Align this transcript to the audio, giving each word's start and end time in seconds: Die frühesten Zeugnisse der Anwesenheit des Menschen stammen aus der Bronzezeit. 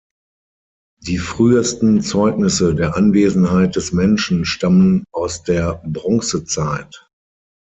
Die 1.03 1.19
frühesten 1.19 2.01
Zeugnisse 2.01 2.73
der 2.73 2.97
Anwesenheit 2.97 3.75
des 3.75 3.91
Menschen 3.93 4.45
stammen 4.45 5.03
aus 5.13 5.43
der 5.43 5.79
Bronzezeit. 5.85 7.07